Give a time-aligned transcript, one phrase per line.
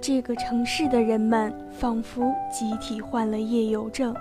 [0.00, 4.12] 这个城市的人们仿佛集体患了夜游症，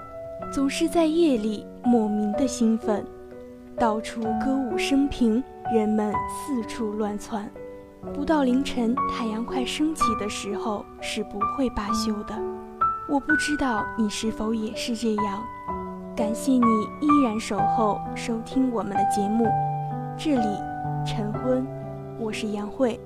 [0.54, 3.04] 总是在夜里莫名的兴奋，
[3.78, 5.44] 到处歌舞升平，
[5.74, 7.50] 人们四处乱窜。
[8.14, 12.36] 不到凌晨，太阳快升起的时候是不会罢休的。
[13.10, 15.44] 我不知道你是否也是这样。
[16.16, 19.48] 感谢你依然守候收听我们的节目。
[20.16, 20.46] 这里
[21.06, 21.66] 晨昏，
[22.20, 23.00] 我是杨慧，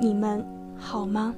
[0.00, 0.44] 你们
[0.78, 1.34] 好吗？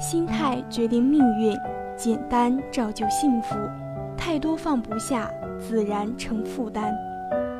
[0.00, 1.56] 心态决定命运，
[1.96, 3.56] 简单造就幸福。
[4.16, 6.94] 太多放不下，自然成负担。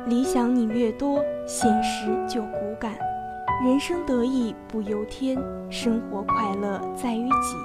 [0.07, 2.93] 理想你越多，现实就骨感。
[3.63, 5.37] 人生得意不由天，
[5.69, 7.55] 生活快乐在于己。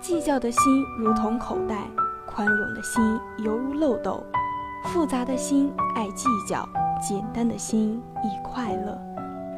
[0.00, 1.86] 计较的心如同口袋，
[2.26, 3.02] 宽容的心
[3.44, 4.24] 犹如漏斗。
[4.84, 6.68] 复杂的心爱计较，
[7.00, 8.98] 简单的心易快乐。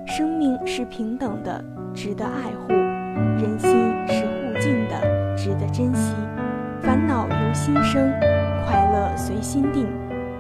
[0.07, 1.63] 生命是平等的，
[1.95, 2.73] 值得爱护；
[3.39, 3.71] 人心
[4.07, 6.15] 是互敬的，值得珍惜。
[6.81, 8.11] 烦恼由心生，
[8.65, 9.87] 快乐随心定。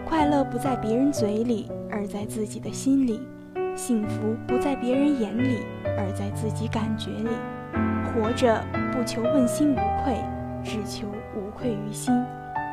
[0.04, 3.20] 快乐不在别人嘴里，而在自己的心里。
[3.74, 5.58] 幸福不在别人眼里，
[5.96, 7.28] 而在自己感觉里。
[8.06, 10.16] 活着不求问心无愧，
[10.64, 11.06] 只求
[11.36, 12.12] 无愧于心。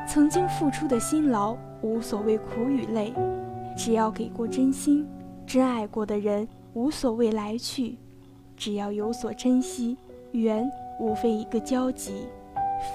[0.07, 3.13] 曾经付出的辛劳，无所谓苦与累，
[3.75, 5.07] 只要给过真心，
[5.45, 7.97] 真爱过的人，无所谓来去。
[8.57, 9.97] 只要有所珍惜，
[10.31, 12.27] 缘无非一个交集，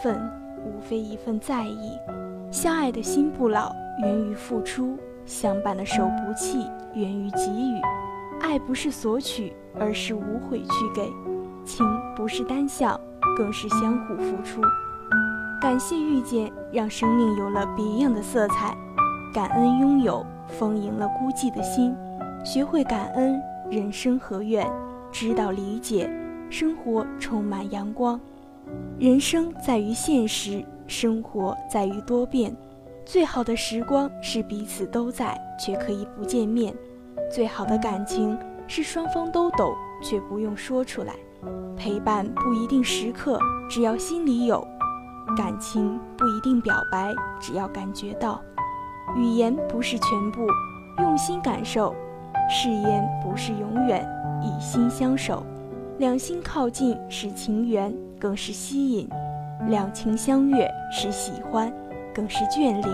[0.03, 0.19] 份
[0.65, 1.99] 无非一份在意。
[2.51, 3.73] 相爱的心不老，
[4.03, 7.81] 源于付出；相伴的手不弃，源于给予。
[8.41, 11.05] 爱不是索取，而是无悔去给；
[11.65, 12.99] 情不是单向，
[13.37, 14.61] 更是相互付出。
[15.61, 18.75] 感谢遇见，让生命有了别样的色彩；
[19.33, 21.95] 感恩拥有，丰盈了孤寂的心。
[22.43, 24.67] 学会感恩，人生何怨？
[25.13, 26.11] 知道理解，
[26.49, 28.19] 生活充满阳光。
[28.99, 32.55] 人生在于现实，生活在于多变。
[33.05, 36.73] 最好的时光是彼此都在，却可以不见面。
[37.33, 38.39] 最好的感情
[38.69, 41.15] 是双方都懂，却不用说出来。
[41.77, 44.61] 陪伴不一定时刻，只要心里有；
[45.37, 48.41] 感情不一定表白，只要感觉到。
[49.17, 50.47] 语言不是全部，
[50.99, 51.93] 用心感受；
[52.49, 54.07] 誓言不是永远，
[54.43, 55.45] 以心相守。
[55.99, 59.07] 两心靠近是情缘，更是吸引；
[59.69, 61.73] 两情相悦是喜欢，
[62.15, 62.85] 更是眷恋。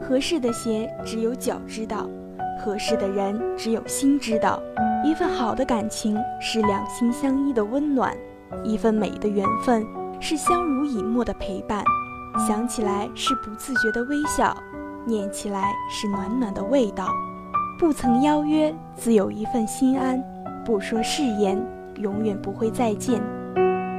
[0.00, 2.06] 合适的鞋，只有脚知道。
[2.64, 4.62] 合适的人，只有心知道。
[5.04, 8.16] 一份好的感情是两心相依的温暖，
[8.62, 9.84] 一份美的缘分
[10.18, 11.84] 是相濡以沫的陪伴。
[12.48, 14.56] 想起来是不自觉的微笑，
[15.04, 17.08] 念起来是暖暖的味道。
[17.78, 20.18] 不曾邀约，自有一份心安；
[20.64, 21.60] 不说誓言，
[21.96, 23.20] 永远不会再见。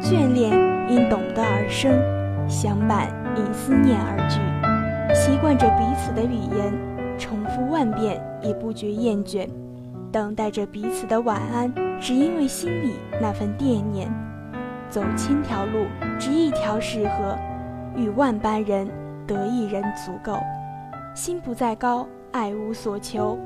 [0.01, 0.51] 眷恋
[0.89, 1.93] 因懂得而生，
[2.49, 4.39] 相伴因思念而聚。
[5.15, 6.95] 习惯着彼此的语言。
[7.17, 9.47] 重复万遍也不觉厌倦，
[10.11, 14.11] 等待着彼此的晚安，只因为心里那份惦念。
[14.89, 15.85] 走千条路，
[16.19, 17.37] 只一条适合，
[17.95, 18.89] 遇万般人，
[19.25, 20.37] 得一人足够。
[21.15, 23.39] 心不在高，爱无所求，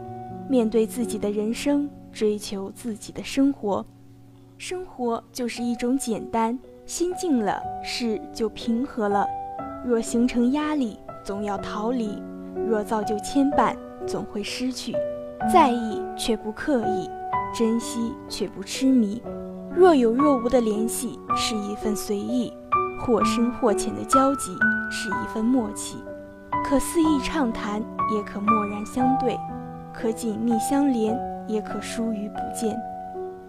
[0.50, 1.88] 面对自己的人生，
[2.20, 3.86] 追求自己的生活。
[4.58, 9.26] 生活就是一种简单，心静了，事就平和了。
[9.86, 12.22] 若形成压力，总要逃离。
[12.68, 13.74] 若造就牵绊，
[14.06, 14.92] 总会失去；
[15.50, 17.10] 在意却不刻意，
[17.58, 19.24] 珍惜却不痴迷。
[19.74, 22.52] 若有若无的联系是一份随意，
[23.00, 24.52] 或深或浅的交集
[24.92, 25.96] 是一份默契。
[26.66, 27.82] 可肆意畅谈，
[28.14, 29.38] 也可默然相对；
[29.94, 31.18] 可紧密相连，
[31.50, 32.80] 也可疏于不见。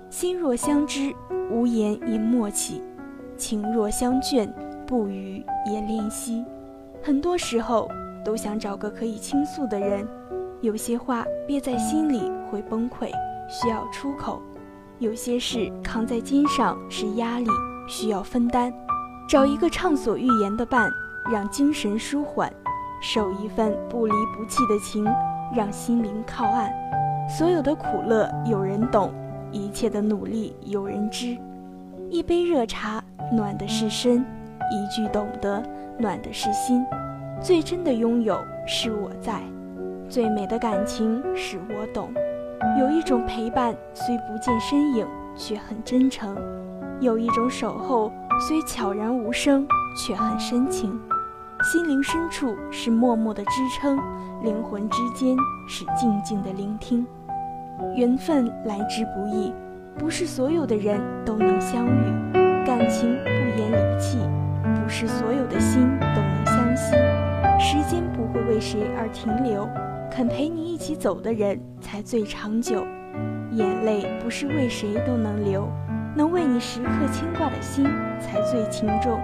[0.08, 1.14] 心若相知，
[1.52, 2.80] 无言也默契；
[3.36, 4.48] 情若相眷，
[4.84, 6.44] 不语也怜惜。
[7.00, 7.88] 很多时候。
[8.22, 10.06] 都想找个可以倾诉的人，
[10.60, 13.10] 有些话憋在心里会崩溃，
[13.48, 14.38] 需要出口；
[14.98, 17.46] 有些事扛在肩上是压力，
[17.88, 18.70] 需要分担。
[19.26, 20.90] 找一个畅所欲言的伴，
[21.32, 22.46] 让精神舒缓；
[23.00, 25.02] 守一份不离不弃的情，
[25.56, 26.70] 让心灵靠岸。
[27.38, 29.12] 所有的苦乐有人懂，
[29.52, 31.38] 一切的努力有人知。
[32.10, 34.24] 一杯热茶，暖的是身；
[34.72, 35.62] 一句懂得，
[35.96, 36.84] 暖的是心。
[37.40, 38.36] 最真的拥有
[38.66, 39.40] 是我在，
[40.08, 42.12] 最美的感情是我懂。
[42.80, 45.06] 有一种陪伴，虽不见身影，
[45.36, 46.34] 却很真诚；
[47.00, 48.10] 有一种守候，
[48.48, 49.64] 虽悄然无声，
[49.96, 51.00] 却很深情。
[51.62, 53.96] 心灵深处是默默的支撑，
[54.42, 55.36] 灵魂之间
[55.68, 57.06] 是静静的聆听。
[57.96, 59.52] 缘分来之不易，
[59.98, 62.32] 不是所有的人都能相遇；
[62.64, 64.18] 感情不言离弃，
[64.62, 66.94] 不是所有的心都能相惜。
[67.58, 69.68] 时间不会为谁而停留，
[70.10, 72.84] 肯陪你一起走的人才最长久。
[73.52, 75.68] 眼泪不是为谁都能流，
[76.16, 77.84] 能为你时刻牵挂的心
[78.20, 79.20] 才最情重。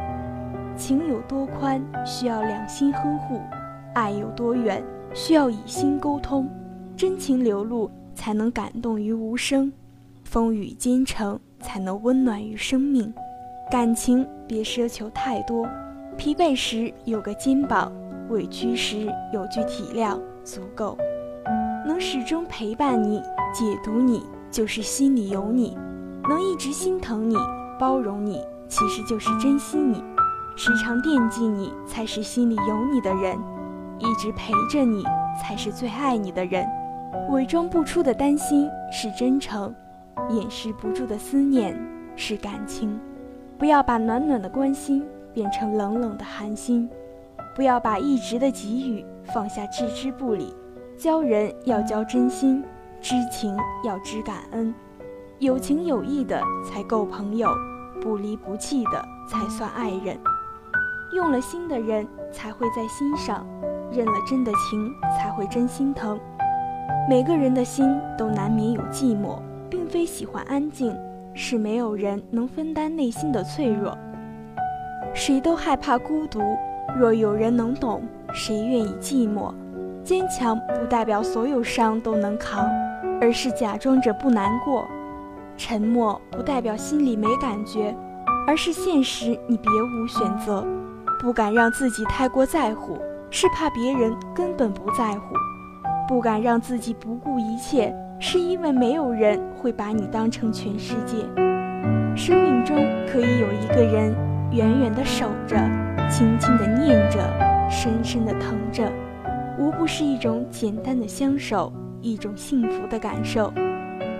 [0.77, 3.41] 情有多宽，需要两心呵护；
[3.95, 4.83] 爱有多远，
[5.15, 6.49] 需要以心沟通。
[6.97, 9.71] 真情流露才能感动于无声；
[10.25, 13.13] 风雨兼程，才能温暖于生命。
[13.71, 15.69] 感情别奢求太多，
[16.17, 17.93] 疲惫时有个肩膀，
[18.31, 20.97] 委屈时有句体谅足够。
[21.87, 23.21] 能始终陪伴你、
[23.53, 25.77] 解读你，就是心里有你；
[26.29, 27.37] 能一直心疼你、
[27.79, 30.03] 包容你，其实就是珍惜你；
[30.57, 33.37] 时常惦记你，才是心里有你的人；
[33.99, 35.05] 一直陪着你，
[35.41, 36.67] 才是最爱你的人。
[37.31, 39.75] 伪装不出的担心是真诚，
[40.31, 41.77] 掩饰不住的思念
[42.15, 42.99] 是感情。
[43.59, 46.89] 不要把暖暖的关心变成冷冷的寒心，
[47.55, 50.55] 不要把一直的给予放下置之不理。
[50.97, 52.63] 交人要交真心，
[53.01, 54.75] 知情要知感恩，
[55.39, 57.51] 有情有义的才够朋友，
[58.01, 60.19] 不离不弃的才算爱人。
[61.13, 63.47] 用了心的人才会在心上，
[63.91, 66.19] 认了真的情才会真心疼。
[67.09, 69.39] 每个人的心都难免有寂寞，
[69.71, 70.93] 并非喜欢安静，
[71.35, 73.97] 是没有人能分担内心的脆弱。
[75.15, 76.41] 谁都害怕孤独，
[76.99, 79.55] 若有人能懂，谁愿意寂寞？
[80.03, 82.69] 坚强不代表所有伤都能扛，
[83.21, 84.83] 而是假装着不难过；
[85.57, 87.95] 沉默不代表心里没感觉，
[88.49, 90.67] 而是现实你别无选择。
[91.21, 92.99] 不敢让自己太过在乎，
[93.31, 95.35] 是怕别人根本不在乎；
[96.09, 101.17] 不敢让自己不顾一切，是因为没有人会把你当成全世界。
[102.15, 102.77] 生命中
[103.09, 104.15] 可以有一个人，
[104.53, 105.57] 远远的守着，
[106.09, 107.19] 轻轻的念着，
[107.69, 108.91] 深深的疼着。
[109.59, 113.53] 无不是一种简单的相守，一种幸福的感受。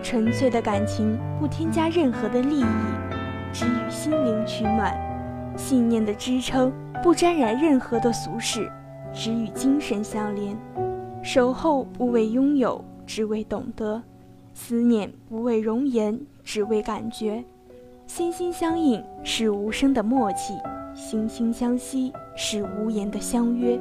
[0.03, 2.65] 纯粹的感情不添加任何的利益，
[3.53, 4.93] 只与心灵取暖；
[5.57, 6.73] 信念的支撑
[7.03, 8.71] 不沾染任何的俗世，
[9.13, 10.57] 只与精神相连。
[11.27, 14.01] 守候不为拥有，只为懂得；
[14.55, 17.43] 思念不为容颜，只为感觉。
[18.07, 20.55] 心心相印是无声的默契，
[20.95, 23.77] 心心相惜是无言的相约。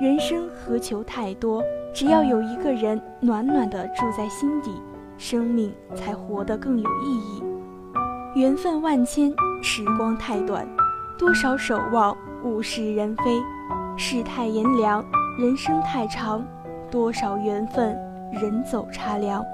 [0.00, 1.60] 人生何求太多？
[1.92, 4.70] 只要有一个人暖暖的住在心底，
[5.18, 7.42] 生命才活得更有意义。
[8.36, 10.64] 缘分万千，时光太短，
[11.18, 13.42] 多少守望物是人非。
[13.96, 15.04] 世态炎凉，
[15.36, 16.46] 人生太长，
[16.90, 17.96] 多少缘分
[18.32, 19.44] 人走茶凉。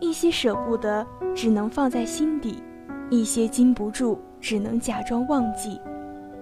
[0.00, 2.62] 一些舍不得，只能放在心底；
[3.10, 5.80] 一些禁不住，只能假装忘记。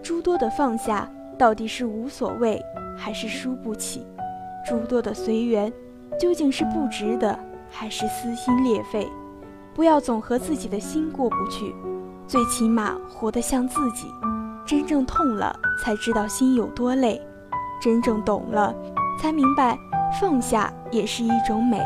[0.03, 2.63] 诸多的放下，到底是无所谓。
[2.97, 4.07] 还是输不起，
[4.67, 5.73] 诸多的随缘，
[6.19, 7.39] 究竟是不值得，
[7.71, 9.09] 还是撕心裂肺？
[9.73, 11.75] 不要总和自己的心过不去，
[12.27, 14.07] 最起码活得像自己。
[14.67, 17.19] 真正痛了，才知道心有多累；
[17.81, 18.75] 真正懂了，
[19.19, 19.79] 才明白
[20.19, 21.81] 放下也是一种美。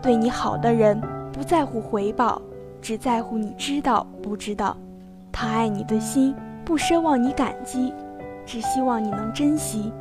[0.00, 1.00] 对你好的人，
[1.32, 2.40] 不在乎回报，
[2.80, 4.76] 只在乎你知道不知道。
[5.32, 7.92] 他爱你的心，不奢望你感激，
[8.46, 9.92] 只希望你能珍惜。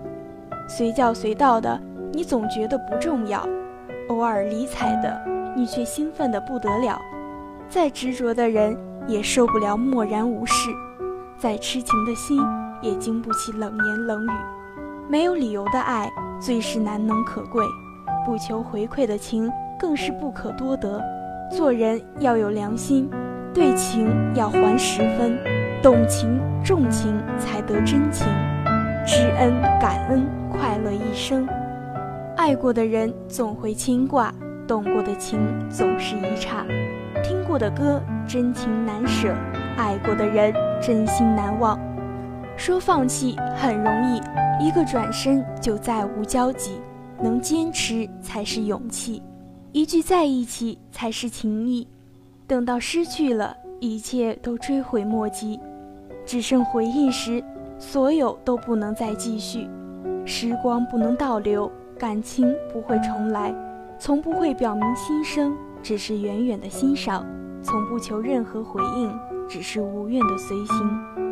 [0.69, 1.79] 随叫随到的，
[2.11, 3.41] 你总觉得不重要；
[4.09, 5.21] 偶尔理睬的，
[5.55, 6.99] 你却兴奋得不得了。
[7.67, 8.77] 再执着的人，
[9.07, 10.69] 也受不了漠然无视；
[11.37, 12.39] 再痴情的心，
[12.81, 14.31] 也经不起冷言冷语。
[15.09, 17.63] 没有理由的爱，最是难能可贵；
[18.25, 21.01] 不求回馈的情，更是不可多得。
[21.51, 23.09] 做人要有良心，
[23.53, 25.37] 对情要还十分，
[25.81, 28.27] 懂情重情，才得真情。
[29.05, 31.47] 知恩感恩，快乐一生。
[32.35, 34.33] 爱过的人总会牵挂，
[34.67, 36.65] 动过的情总是一刹。
[37.23, 39.35] 听过的歌真情难舍，
[39.77, 41.77] 爱过的人真心难忘。
[42.55, 44.21] 说放弃很容易，
[44.63, 46.79] 一个转身就再无交集。
[47.21, 49.23] 能坚持才是勇气，
[49.71, 51.87] 一句在一起才是情谊。
[52.45, 55.57] 等到失去了，一切都追悔莫及，
[56.25, 57.41] 只剩回忆时。
[57.79, 59.69] 所有都不能再继续，
[60.25, 63.53] 时光不能倒流，感情不会重来，
[63.97, 67.25] 从不会表明心声，只是远远的欣赏；
[67.61, 69.13] 从不求任何回应，
[69.49, 71.22] 只是无怨的随行。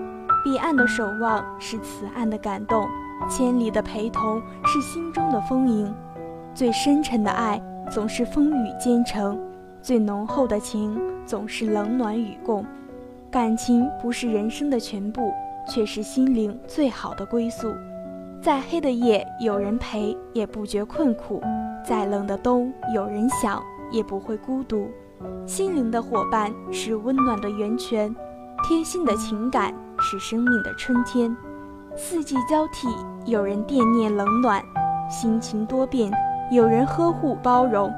[0.52, 2.86] 彼岸的守望是此岸的感动，
[3.30, 5.96] 千里的陪同是心中的丰盈。
[6.54, 7.58] 最深沉的爱
[7.90, 9.40] 总是风雨兼程，
[9.82, 12.66] 最浓厚的情总是冷暖与共。
[13.32, 15.32] 感情不是人生的全部。
[15.70, 17.72] 却是心灵最好的归宿。
[18.42, 21.40] 再黑的夜有人陪，也不觉困苦；
[21.86, 24.90] 再冷的冬有人想，也不会孤独。
[25.46, 28.14] 心灵的伙伴是温暖的源泉，
[28.68, 31.36] 贴心的情感是生命的春天。
[31.96, 32.88] 四季交替，
[33.26, 34.62] 有人惦念冷暖；
[35.10, 36.12] 心情多变，
[36.52, 37.92] 有人呵护包容。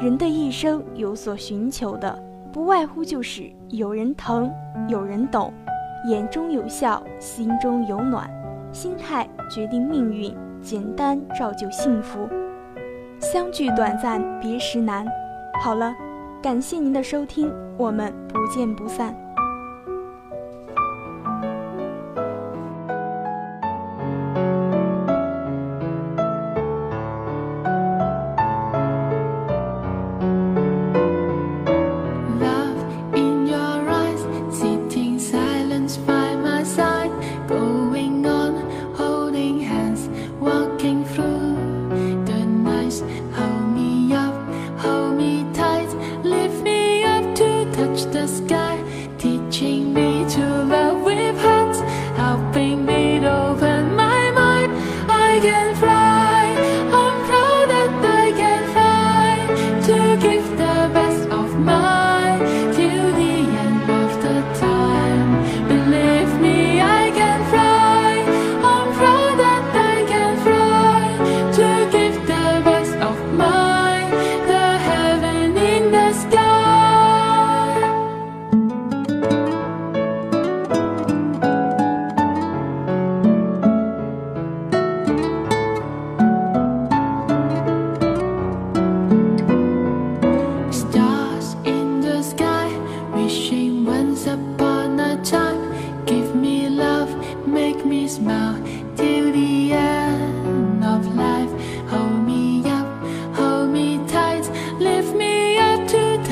[0.00, 2.18] 人的一生有所寻求的，
[2.52, 4.50] 不外乎就是有人疼，
[4.88, 5.52] 有人懂，
[6.06, 8.28] 眼中有笑，心中有暖。
[8.70, 12.28] 心态决定命运，简单造就幸福。
[13.18, 15.06] 相聚短暂，别时难。
[15.62, 15.94] 好了，
[16.42, 19.27] 感谢您的收听，我们不见不散。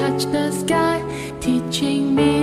[0.07, 1.03] touch the sky,
[1.41, 2.36] teaching me.